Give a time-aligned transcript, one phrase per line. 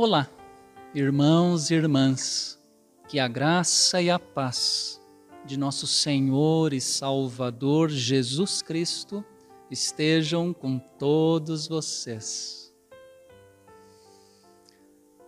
[0.00, 0.30] Olá,
[0.94, 2.56] irmãos e irmãs,
[3.08, 5.00] que a graça e a paz
[5.44, 9.24] de nosso Senhor e Salvador Jesus Cristo
[9.68, 12.72] estejam com todos vocês.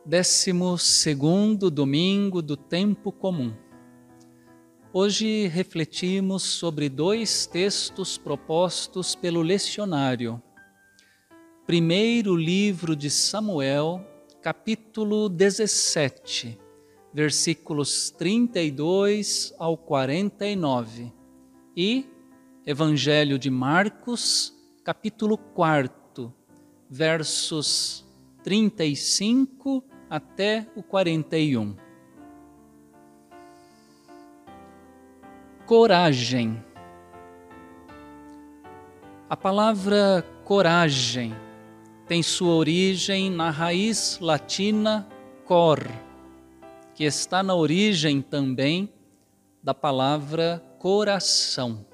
[0.07, 3.53] Décimo segundo domingo do tempo comum.
[4.93, 10.41] Hoje refletimos sobre dois textos propostos pelo lecionário.
[11.67, 14.07] Primeiro livro de Samuel,
[14.43, 16.59] capítulo 17,
[17.13, 21.13] versículos 32 ao 49,
[21.77, 22.07] e
[22.65, 26.33] Evangelho de Marcos, capítulo 4,
[26.89, 28.07] versos
[28.43, 31.77] 35 até o 41.
[35.67, 36.65] Coragem.
[39.29, 41.50] A palavra coragem
[42.11, 45.07] tem sua origem na raiz latina
[45.45, 45.79] cor,
[46.93, 48.93] que está na origem também
[49.63, 51.87] da palavra coração.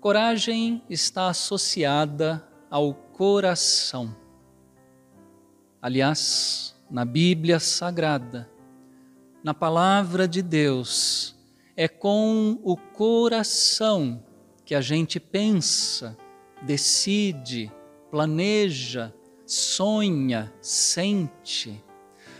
[0.00, 4.16] Coragem está associada ao coração.
[5.82, 8.50] Aliás, na Bíblia Sagrada,
[9.44, 11.36] na palavra de Deus,
[11.76, 14.24] é com o coração
[14.64, 16.16] que a gente pensa,
[16.62, 17.70] decide,
[18.10, 19.14] planeja,
[19.46, 21.82] sonha, sente.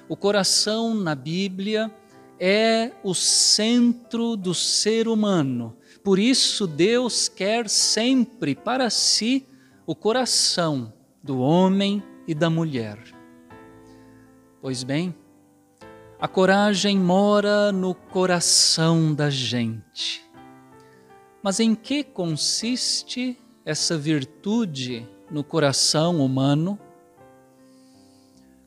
[0.09, 1.95] O coração na Bíblia
[2.39, 5.77] é o centro do ser humano.
[6.03, 9.47] Por isso, Deus quer sempre para si
[9.87, 12.99] o coração do homem e da mulher.
[14.61, 15.15] Pois bem,
[16.21, 20.25] a coragem mora no coração da gente.
[21.43, 26.79] Mas em que consiste essa virtude no coração humano.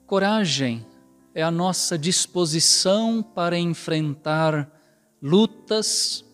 [0.05, 0.85] Coragem
[1.33, 4.69] é a nossa disposição para enfrentar
[5.21, 6.25] lutas,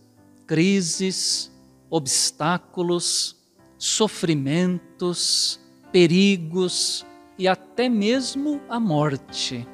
[0.46, 1.52] crises,
[1.90, 3.36] obstáculos,
[3.78, 5.60] sofrimentos,
[5.92, 7.06] perigos
[7.38, 9.68] e até mesmo a morte.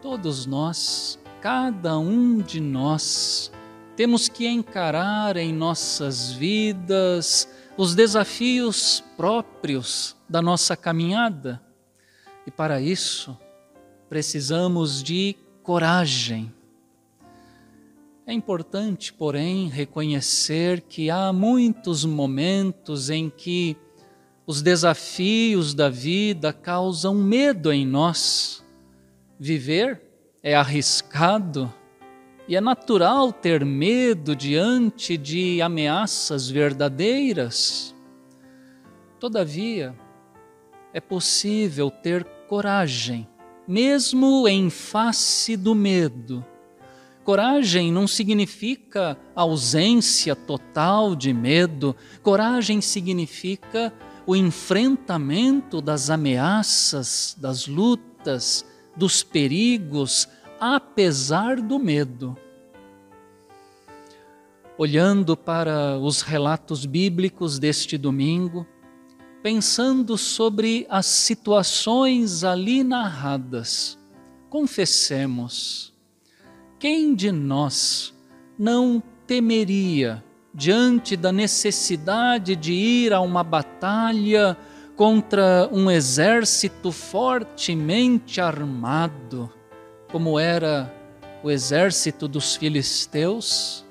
[0.00, 3.52] Todos nós, cada um de nós,
[3.94, 7.46] temos que encarar em nossas vidas
[7.76, 11.62] os desafios próprios da nossa caminhada.
[12.46, 13.36] E para isso,
[14.08, 16.52] precisamos de coragem.
[18.26, 23.76] É importante, porém, reconhecer que há muitos momentos em que
[24.46, 28.62] os desafios da vida causam medo em nós.
[29.38, 30.00] Viver
[30.42, 31.72] é arriscado
[32.48, 37.94] e é natural ter medo diante de ameaças verdadeiras.
[39.18, 39.94] Todavia,
[40.92, 43.28] é possível ter coragem,
[43.66, 46.44] mesmo em face do medo.
[47.24, 53.92] Coragem não significa ausência total de medo, coragem significa
[54.26, 58.66] o enfrentamento das ameaças, das lutas,
[58.96, 60.28] dos perigos,
[60.64, 62.38] apesar do medo.
[64.78, 68.64] Olhando para os relatos bíblicos deste domingo,
[69.42, 73.98] pensando sobre as situações ali narradas,
[74.48, 75.92] confessemos:
[76.78, 78.14] quem de nós
[78.56, 80.22] não temeria
[80.54, 84.56] diante da necessidade de ir a uma batalha
[84.94, 89.52] contra um exército fortemente armado?
[90.12, 90.94] Como era
[91.42, 93.82] o exército dos filisteus?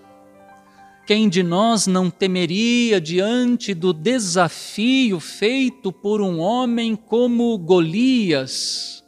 [1.08, 9.04] Quem de nós não temeria diante do desafio feito por um homem como Golias,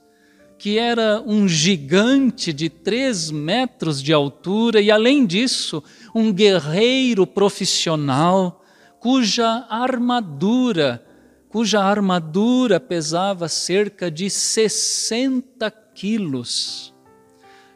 [0.57, 5.83] que era um gigante de três metros de altura e, além disso,
[6.15, 8.65] um guerreiro profissional,
[8.99, 11.05] cuja armadura,
[11.47, 16.92] cuja armadura pesava cerca de 60 quilos?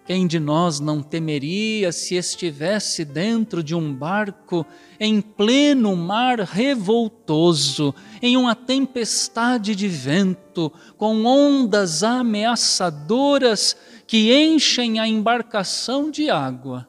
[0.08, 4.66] Quem de nós não temeria se estivesse dentro de um barco
[4.98, 13.76] em pleno mar revoltoso, em uma tempestade de vento, com ondas ameaçadoras
[14.08, 16.88] que enchem a embarcação de água?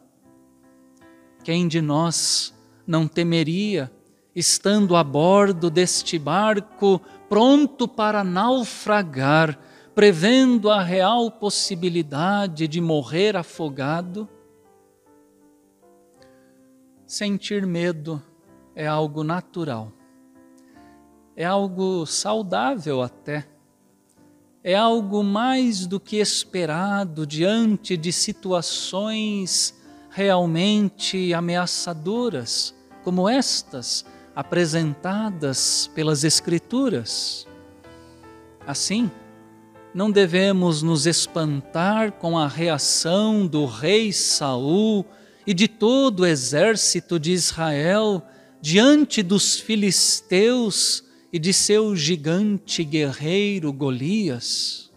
[1.42, 2.54] Quem de nós
[2.86, 3.90] não temeria,
[4.32, 9.58] estando a bordo deste barco, pronto para naufragar,
[9.98, 14.28] prevendo a real possibilidade de morrer afogado.
[17.04, 18.22] Sentir medo
[18.76, 19.90] é algo natural,
[21.34, 23.48] é algo saudável até.
[24.62, 29.74] é algo mais do que esperado diante de situações
[30.10, 32.72] realmente ameaçadoras,
[33.02, 37.48] como estas apresentadas pelas Escrituras.
[38.64, 39.10] Assim,
[39.98, 45.04] não devemos nos espantar com a reação do rei Saul
[45.44, 48.22] e de todo o exército de Israel
[48.60, 51.02] diante dos filisteus
[51.32, 54.88] e de seu gigante guerreiro Golias.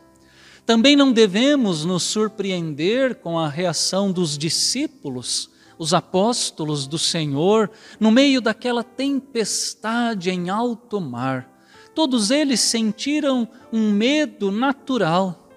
[0.68, 5.50] Também não devemos nos surpreender com a reação dos discípulos,
[5.80, 11.51] os apóstolos do Senhor, no meio daquela tempestade em alto mar.
[11.94, 15.50] Todos eles sentiram um medo natural.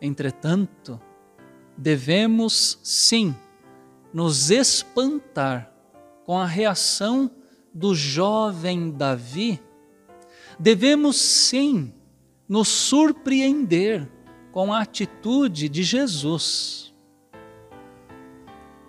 [0.00, 1.00] Entretanto,
[1.76, 3.34] devemos sim
[4.12, 5.72] nos espantar
[6.24, 7.30] com a reação
[7.72, 9.60] do jovem Davi,
[10.58, 11.92] devemos sim
[12.48, 14.08] nos surpreender
[14.52, 16.92] com a atitude de Jesus.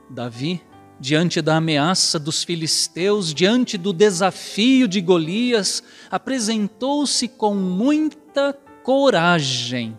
[0.09, 0.61] Davi,
[1.01, 5.81] diante da ameaça dos filisteus, diante do desafio de Golias,
[6.11, 8.53] apresentou-se com muita
[8.83, 9.97] coragem.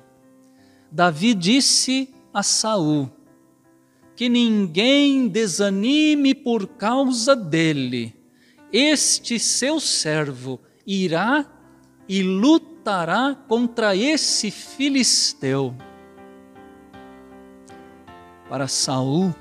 [0.91, 3.11] Davi disse a Saul:
[4.15, 8.15] Que ninguém desanime por causa dele
[8.73, 11.45] este seu servo irá
[12.09, 15.75] e lutará contra esse filisteu.
[18.49, 19.35] Para Saul,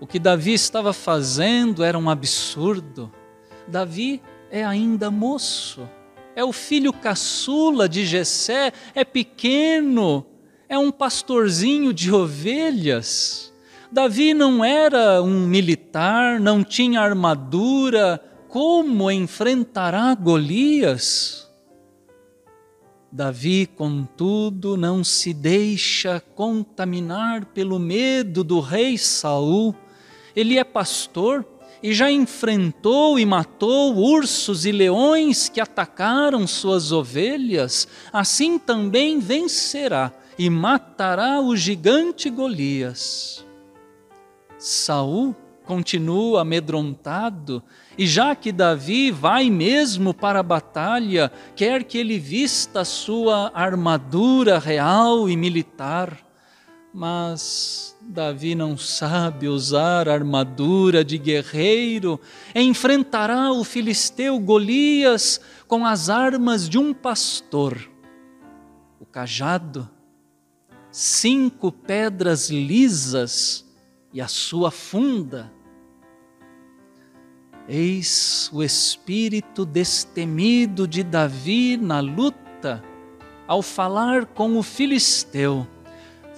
[0.00, 3.12] o que Davi estava fazendo era um absurdo.
[3.66, 5.88] Davi é ainda moço,
[6.34, 10.24] é o filho caçula de Jessé, é pequeno,
[10.68, 13.52] é um pastorzinho de ovelhas.
[13.90, 21.46] Davi não era um militar, não tinha armadura, como enfrentará Golias?
[23.10, 29.74] Davi, contudo, não se deixa contaminar pelo medo do rei Saul.
[30.36, 31.44] Ele é pastor
[31.82, 37.88] e já enfrentou e matou ursos e leões que atacaram suas ovelhas.
[38.12, 43.44] Assim também vencerá e matará o gigante Golias.
[44.58, 45.34] Saul
[45.64, 47.62] continua amedrontado,
[47.98, 54.60] e já que Davi vai mesmo para a batalha, quer que ele vista sua armadura
[54.60, 56.25] real e militar,
[56.96, 62.18] mas Davi não sabe usar armadura de guerreiro,
[62.54, 65.38] enfrentará o filisteu Golias
[65.68, 67.78] com as armas de um pastor,
[68.98, 69.86] o cajado,
[70.90, 73.70] cinco pedras lisas
[74.10, 75.52] e a sua funda.
[77.68, 82.82] Eis o espírito destemido de Davi na luta,
[83.46, 85.66] ao falar com o filisteu: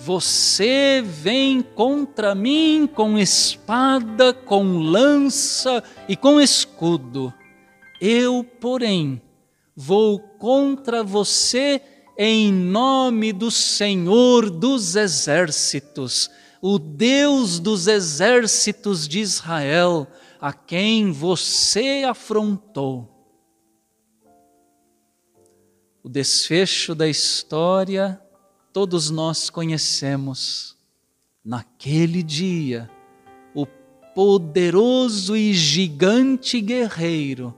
[0.00, 7.34] Você vem contra mim com espada, com lança e com escudo.
[8.00, 9.20] Eu, porém,
[9.74, 11.82] vou contra você
[12.16, 16.30] em nome do Senhor dos exércitos,
[16.62, 20.06] o Deus dos exércitos de Israel
[20.40, 23.08] a quem você afrontou.
[26.04, 28.20] O desfecho da história
[28.78, 30.76] todos nós conhecemos.
[31.44, 32.88] Naquele dia,
[33.52, 33.66] o
[34.14, 37.52] poderoso e gigante guerreiro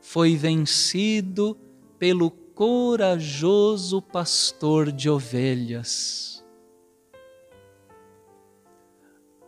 [0.00, 1.56] foi vencido
[2.00, 6.42] pelo corajoso pastor de ovelhas.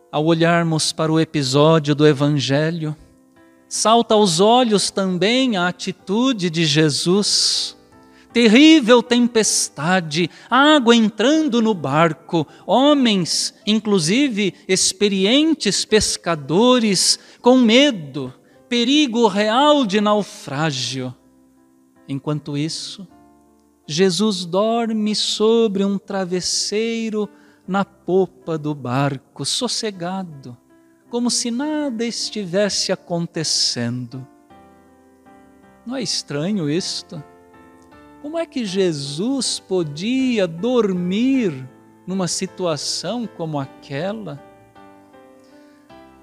[0.09, 2.95] ao olharmos para o episódio do Evangelho,
[3.67, 7.75] salta aos olhos também a atitude de Jesus.
[8.33, 18.33] Terrível tempestade, água entrando no barco, homens, inclusive experientes pescadores, com medo,
[18.67, 21.13] perigo real de naufrágio.
[22.09, 23.07] Enquanto isso,
[23.87, 27.29] Jesus dorme sobre um travesseiro
[27.67, 30.57] na popa do barco, sossegado,
[31.11, 34.27] como se nada estivesse acontecendo.
[35.85, 37.23] Não é estranho isto?
[38.23, 41.69] Como é que Jesus podia dormir
[42.07, 44.41] numa situação como aquela?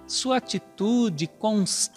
[0.06, 1.28] Sua atitude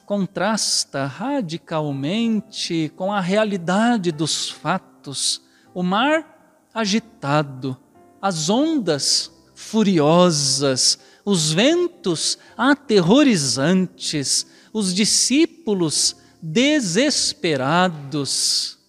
[0.06, 5.42] contrasta radicalmente com a realidade dos fatos.
[5.74, 7.78] O mar agitado,
[8.22, 18.83] as ondas furiosas, os ventos aterrorizantes, os discípulos desesperados.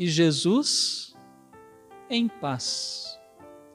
[0.00, 1.14] E Jesus,
[2.08, 3.18] em paz,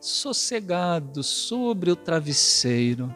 [0.02, 3.16] sossegado sobre o travesseiro.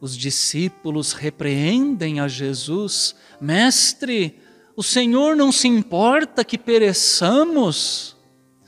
[0.00, 4.38] Os discípulos repreendem a Jesus: Mestre,
[4.76, 8.16] o Senhor não se importa que pereçamos?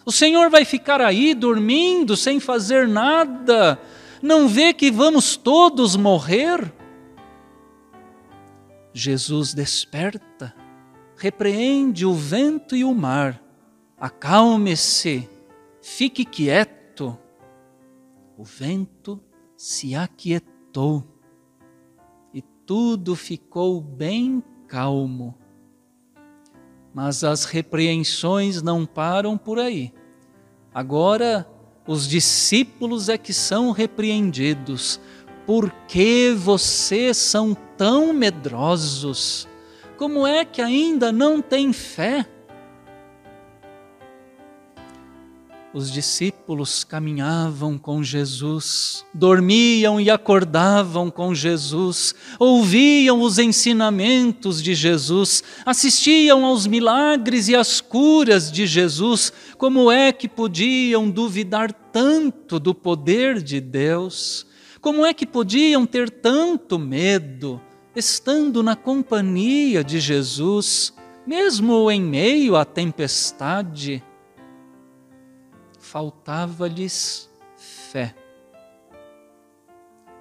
[0.05, 3.81] O Senhor vai ficar aí dormindo sem fazer nada?
[4.21, 6.75] Não vê que vamos todos morrer?
[8.93, 10.53] Jesus desperta,
[11.21, 13.43] repreende o vento e o mar.
[13.99, 15.29] Acalme-se,
[15.83, 17.17] fique quieto.
[18.39, 19.21] O vento
[19.55, 21.05] se aquietou
[22.33, 25.37] e tudo ficou bem calmo.
[26.95, 29.93] Mas as repreensões não param por aí.
[30.73, 31.47] Agora,
[31.87, 34.99] os discípulos é que são repreendidos.
[35.45, 39.50] Por que vocês são tão medrosos?
[40.01, 42.27] Como é que ainda não têm fé?
[45.75, 55.45] Os discípulos caminhavam com Jesus, dormiam e acordavam com Jesus, ouviam os ensinamentos de Jesus,
[55.67, 59.31] assistiam aos milagres e às curas de Jesus.
[59.59, 64.47] Como é que podiam duvidar tanto do poder de Deus?
[64.81, 67.61] Como é que podiam ter tanto medo,
[67.95, 70.95] estando na companhia de Jesus,
[71.27, 74.03] mesmo em meio à tempestade?
[75.91, 78.15] faltava-lhes fé.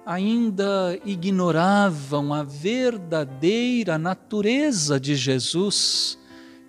[0.04, 6.18] Ainda ignoravam a verdadeira natureza de Jesus.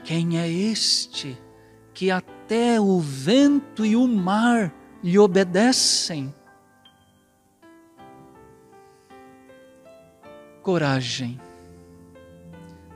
[0.03, 1.35] Quem é este
[1.95, 4.71] que até o vento e o mar
[5.03, 6.31] lhe obedecem?
[10.61, 11.39] Coragem.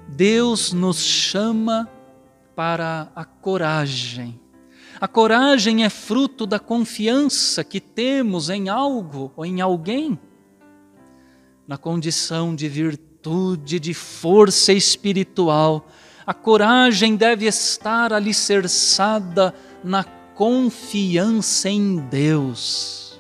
[0.08, 1.90] Deus nos chama
[2.56, 4.40] para a coragem
[5.00, 10.18] a coragem é fruto da confiança que temos em algo ou em alguém.
[11.68, 15.86] Na condição de virtude, de força espiritual,
[16.26, 19.54] a coragem deve estar alicerçada
[19.84, 23.20] na confiança em Deus.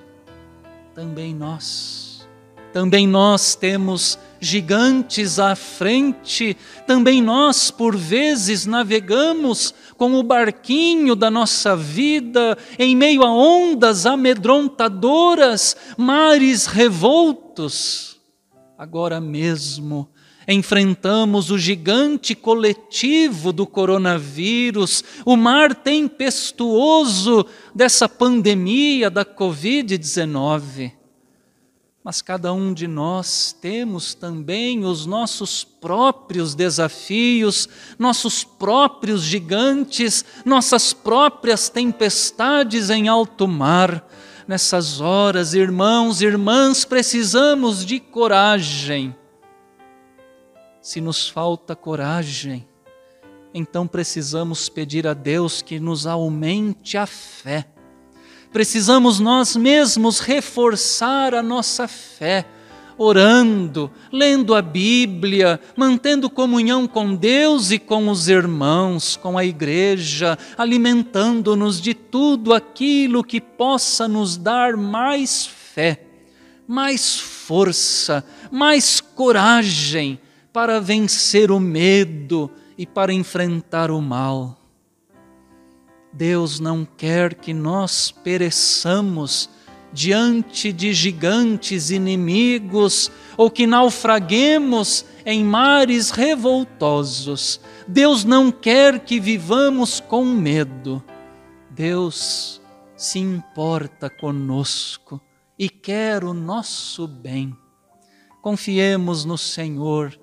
[0.93, 2.25] Também nós,
[2.71, 11.31] também nós temos gigantes à frente, também nós, por vezes, navegamos com o barquinho da
[11.31, 18.17] nossa vida em meio a ondas amedrontadoras, mares revoltos.
[18.77, 20.09] Agora mesmo,
[20.47, 31.04] enfrentamos o gigante coletivo do coronavírus, o mar tempestuoso dessa pandemia da Covid-19
[32.05, 40.93] mas cada um de nós temos também os nossos próprios desafios, nossos próprios gigantes, nossas
[40.93, 44.07] próprias tempestades em alto mar.
[44.47, 49.15] Nessas horas, irmãos e irmãs, precisamos de coragem.
[50.79, 52.67] Se nos falta coragem,
[53.51, 57.65] então precisamos pedir a Deus que nos aumente a fé
[58.55, 62.45] precisamos nós mesmos reforçar a nossa fé,
[62.97, 70.38] orando, lendo a Bíblia, mantendo comunhão com Deus e com os irmãos, com a igreja,
[70.57, 76.00] alimentando-nos de tudo aquilo que possa nos dar mais fé,
[76.65, 80.17] mais força, mais coragem
[80.53, 84.64] para vencer o medo e para enfrentar o mal.
[86.15, 89.50] Deus não quer que nós pereçamos
[89.91, 97.60] diante de gigantes inimigos ou que naufraguemos em mares revoltosos.
[97.86, 101.03] Deus não quer que vivamos com medo.
[101.69, 102.62] Deus
[102.95, 105.22] se importa conosco
[105.60, 107.53] e quer o nosso bem.
[108.41, 110.17] Confiemos no Senhor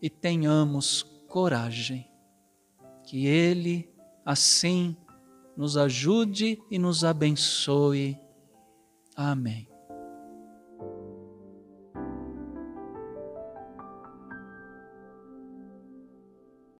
[0.00, 2.08] e tenhamos coragem.
[3.04, 3.86] Que Ele
[4.24, 4.96] assim
[5.56, 8.18] nos ajude e nos abençoe.
[9.14, 9.75] Amém.